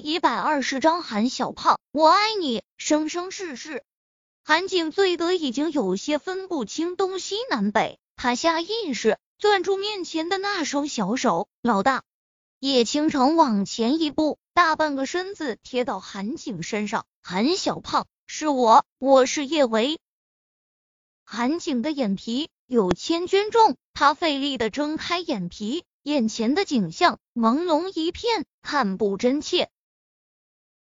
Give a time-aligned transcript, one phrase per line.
[0.00, 3.84] 一百二十章，韩小胖，我爱你，生生世世。
[4.42, 11.48] 韩景醉得已经有些分不清东西南北，他下意识攥住面前的那双小手。
[11.60, 12.02] 老大，
[12.58, 17.04] 叶倾城往前一步，大半个身子贴到韩景身上。
[17.22, 20.00] 韩小胖，是我，我是叶维。
[21.24, 25.84] 韩景的眼皮有千钧重，他费力的睁开眼皮。
[26.02, 29.68] 眼前的景象朦胧一片，看不真切。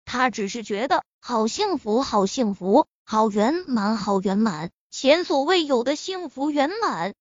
[0.04, 7.14] 他只是觉得好幸福，好幸福，好圆满，好圆满，前所未有的幸福圆满。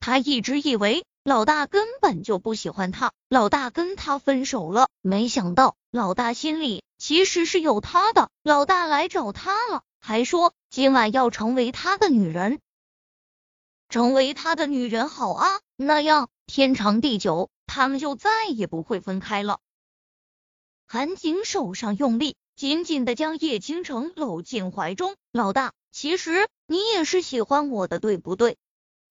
[0.00, 4.88] 他一直以为老大根本就不喜欢他，老大跟他分手了。
[5.02, 12.60] 没想到老大心里其实是有他的，老大来找他了，还说今晚要成为他的女人，
[13.88, 15.46] 成为他的女人好啊，
[15.76, 16.28] 那样。
[16.46, 19.60] 天长地久，他们就再也不会分开了。
[20.92, 25.14] 韩景手上用力，紧紧的将叶倾城搂进怀中。
[25.30, 28.56] 老大，其实你也是喜欢我的，对不对？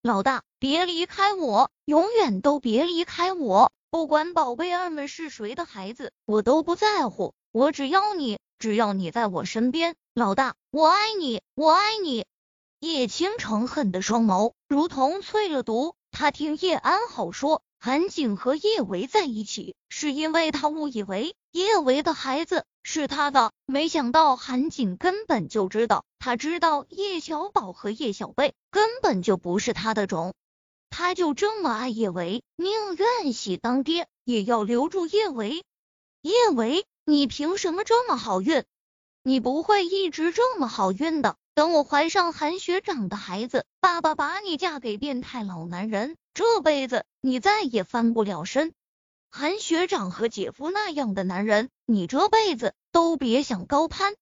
[0.02, 3.72] 老大，别离开我，永远都别离开我。
[3.88, 7.32] 不管宝贝儿们是谁的孩子，我都不在乎。
[7.50, 9.96] 我只要你，只要你在我身边。
[10.12, 12.26] 老大，我爱你，我爱你。
[12.80, 15.94] 叶倾城恨的双眸如同淬了毒。
[16.10, 30.32] 他听叶安好说，韩景和叶维在一起，是因为他误以为叶维的孩子是他的，没想到韩景根本就知道，他知道叶小宝和叶小贝根本就不是他的种，
[30.90, 35.64] 他就这么爱叶维，宁愿喜当爹也要留住叶维。
[36.22, 38.64] 叶维，你凭什么这么好运？
[39.22, 41.36] 你不会一直这么好运的。
[41.52, 48.72] 等我怀上韩学长的孩子，爸爸把你嫁给变态老男人，这辈子你再也翻不了身。
[49.32, 54.14] 韩学长和姐夫那样的男人，你这辈子都别想高攀。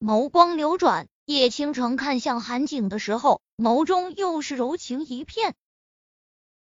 [0.00, 5.54] 眸光流转，叶倾城看向韩景的时候，眸中又是柔情一片。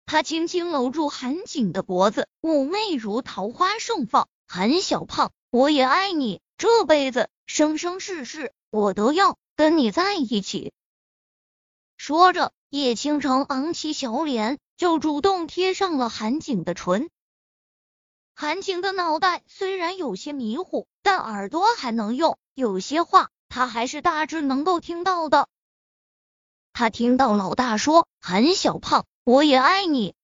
[0.07, 4.29] 他轻轻搂住韩景的脖子，妩媚如桃花盛放。
[4.47, 9.37] 韩小胖，我也爱你，这辈子生生世世我都要。
[9.55, 10.73] 跟你在一起。
[11.97, 17.11] 说着，叶倾城昂起小脸，就主动贴上了韩景的唇。
[18.35, 25.49] 韩景的脑袋虽然有些迷糊，但耳朵还能用，有些话他还是大致能够听到的。
[26.73, 30.15] 他听到老大说：“韩小胖，我也爱你。”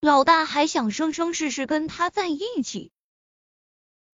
[0.00, 2.90] 老大还想生生世世跟他在一起。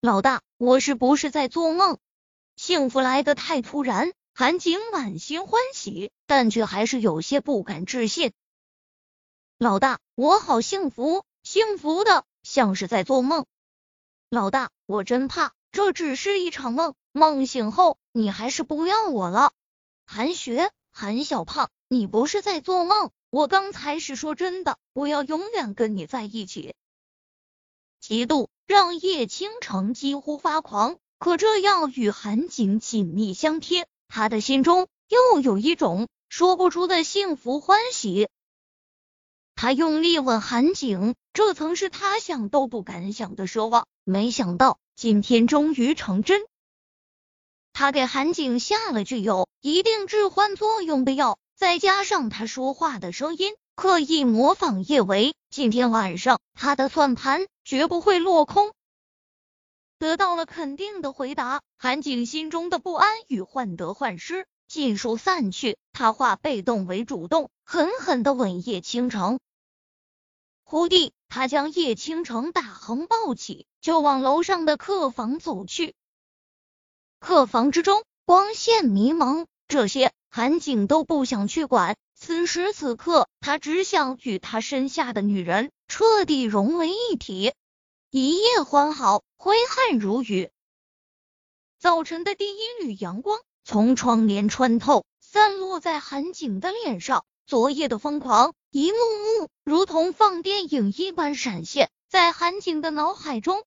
[0.00, 1.98] 老大，我是不是在做梦？
[2.56, 8.32] 幸福来得太突然，韩景满心欢喜，但却还是有些不敢置信。
[9.58, 13.46] 老大，我好幸福，幸福的像是在做梦。
[14.30, 19.52] 老大，我真怕这只是一场梦，梦醒后你还是不要我了。
[20.06, 26.74] 韩雪，韩小胖，你不是在做梦，我刚才是说真的，我要永远跟你在一起。
[28.02, 30.98] 嫉妒让叶倾城几乎发狂。
[31.18, 38.28] 可这样与韩景紧密相贴，他的心中又有一种说不出的幸福欢喜。
[39.54, 46.42] 他用力吻韩景，这曾是他想都不敢想的奢望，没想到今天终于成真。
[47.72, 58.72] 他给韩景下了具有一定致幻作用的药，再加上他说话的声音刻意模仿叶维，今天晚上他的算盘绝不会落空。
[59.98, 65.78] 得到了肯定的回答，韩景心中的不安与患得患失尽数散去。
[65.92, 69.38] 他化被动为主动，狠狠的吻叶倾城。
[70.72, 75.94] 忽地，他将叶倾城大横抱起，就往楼上的客房走去。
[77.20, 81.98] 客房之中光线迷蒙，这些韩景都不想去管。
[82.14, 87.52] 此时此刻，他只想与他身下的女人彻底融为一体。
[88.08, 90.50] 一夜欢好，挥汗如雨。
[91.78, 97.26] 早晨的第一缕阳光从窗帘穿透，散落在韩景的脸上。
[97.46, 103.64] 昨夜的疯狂，一幕幕如同放电影一般闪现在韩景的脑海中。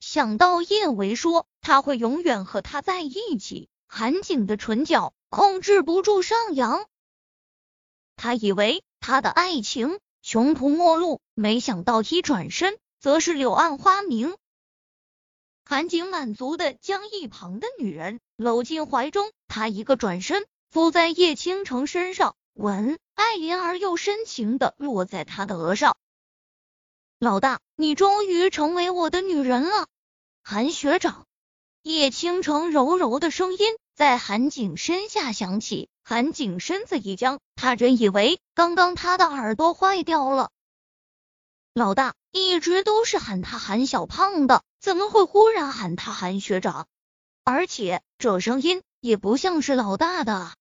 [0.00, 6.86] 想到叶维说他会永远和他在一起，韩景的唇角控制不住上扬。
[8.16, 12.78] 他以为他的爱情穷途末路，没想到一转身。
[13.02, 14.36] 则是柳暗花明。
[15.64, 25.96] 韩景满足的将一旁的女人搂进怀中，他一个转身伏在叶倾城身上，吻艾琳儿又深情的落在他的额上。
[27.18, 29.86] 老大，你终于成为我的女人了，
[30.42, 31.26] 韩学长。
[31.82, 40.50] 叶倾城柔柔的声音在韩景身下响起，韩景身子一僵，他真以为刚刚他的耳朵坏掉了。
[41.74, 46.86] 老大一直都是喊他韩小胖的，怎么会忽然喊他韩学长？
[47.44, 50.52] 而且这声音也不像是老大的。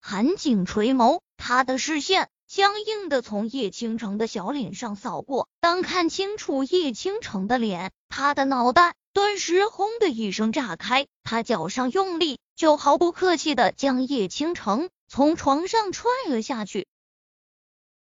[0.00, 16.86] 韩景垂眸，他的视线僵硬的从叶倾城的小脸上扫过，当看清楚叶倾城的脸，他的脑袋顿时轰的一声炸开，他脚上用力，就毫不客气的将叶倾城从床上踹了下去。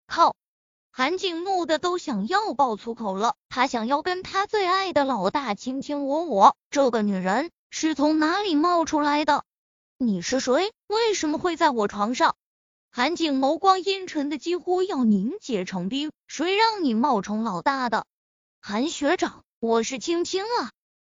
[0.06, 0.36] 靠！
[0.94, 6.54] 韩景怒的都想要爆粗口了，他想要跟他最爱的老大卿卿我我。
[6.70, 9.44] 这个女人是从哪里冒出来的？
[9.96, 10.70] 你是谁？
[10.88, 12.36] 为什么会在我床上？
[12.94, 16.12] 韩景眸光阴沉的几乎要凝结成冰。
[16.26, 18.04] 谁让你冒充老大的？
[18.60, 20.72] 韩学长，我是青青啊！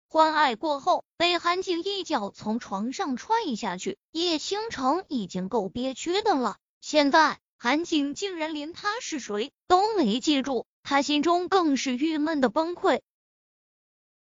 [0.08, 7.40] 欢爱过后，被韩景一脚从床上踹下去，叶倾城已经够憋屈的了，现在。
[7.58, 13.02] 韩景竟然连他是谁都没记住，他心中更是郁闷的崩溃。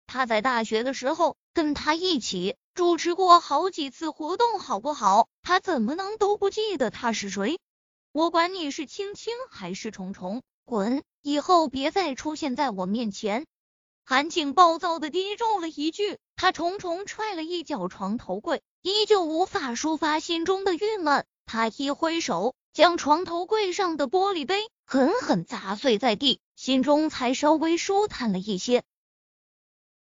[0.08, 5.28] 他在大学的时候跟他一起主持过好几次活动，好不好？
[5.44, 7.60] 他怎么能都不记得他是谁？
[8.12, 11.04] 我管你是青青还是虫虫，滚！
[11.22, 13.46] 以后别再出现在我面前！
[14.04, 21.24] 韩景暴躁的低咒了一句，他重重踹了一脚床头柜，依旧无法抒发心中的郁闷。
[21.46, 22.56] 他一挥手。
[22.74, 28.82] 将床头柜上的玻璃杯狠狠砸碎在地，心中才稍微舒坦了一些。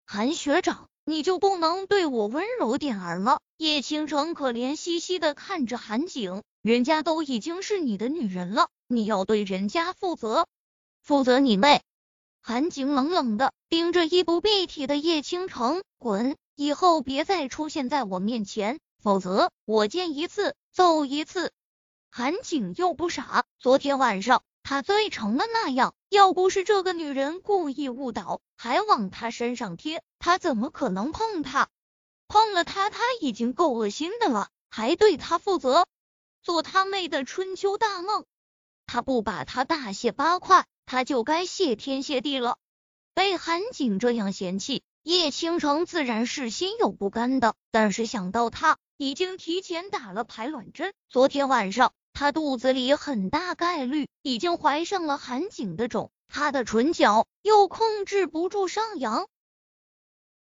[0.05, 3.41] 韩学长，你就不能对我温柔点儿吗？
[3.57, 10.47] 叶倾城可怜兮兮的看着韩景，人家都已经是你的女人了，你要对人家负责，
[11.01, 11.81] 负责你妹！
[12.43, 16.37] 韩景冷冷的盯着衣不蔽体的叶倾城，滚！
[16.55, 21.53] 以后别再出现在我面前，否则我见一次揍一次。
[22.11, 31.69] 韩景又不傻，昨天晚上他醉成了那样，要不是这个女人故意误导，还往他身上贴，他怎么可能碰她？
[32.29, 35.87] 碰了她，他已经够恶心的了，还对她负责，
[36.43, 38.27] 做他妹的春秋大梦。
[38.85, 42.59] 他不把他大卸八块，他就该谢天谢地了。
[43.15, 51.95] 被韩景这样嫌弃，叶倾城自然是心有不甘的，但是想到他已经提前打了排卵针，昨天晚上。
[52.19, 59.29] 她肚子里很大概率已经怀上了韩景的种，她的唇角又控制不住上扬。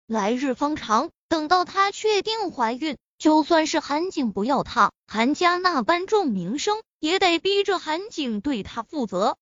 [0.06, 9.36] 来日方长，等到她确定怀孕，就算是韩景不要她，韩家那般重名声也得逼着韩景对她负责。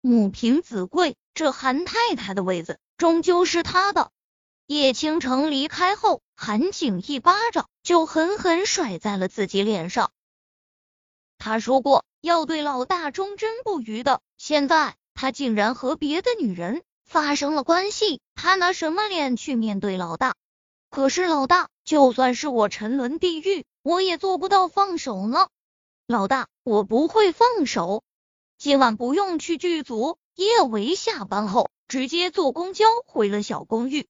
[0.00, 4.10] 母凭子贵，这韩太太的位子终究是他的。
[4.66, 10.10] 叶倾城离开后，韩景一巴掌就狠狠甩在了自己脸上。
[11.38, 20.34] 他说过要对老大忠贞不渝的，现在他竟然和别的女人发生了关系，他拿什么脸去面对老大？
[20.90, 25.48] 可是老大，就算是我沉沦地狱，我也做不到放手呢。
[26.06, 28.02] 老大，我不会放手。
[28.58, 34.06] 今晚不用去剧组，叶维下班后直接坐公交回了小公寓。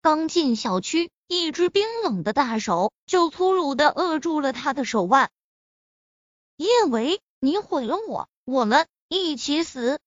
[0.00, 5.30] 刚进小区，一只冰冷的大手就粗鲁的扼住了他的手腕。
[6.58, 10.00] 叶维，你毁了我，我们一起死！